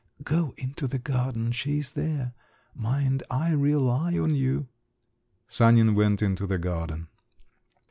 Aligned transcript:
"Go 0.23 0.55
into 0.57 0.87
the 0.87 0.97
garden; 0.97 1.51
she 1.51 1.77
is 1.77 1.91
there. 1.91 2.33
Mind, 2.73 3.21
I 3.29 3.51
rely 3.51 4.17
on 4.17 4.33
you!" 4.33 4.67
Sanin 5.47 5.93
went 5.93 6.23
into 6.23 6.47
the 6.47 6.57
garden. 6.57 7.07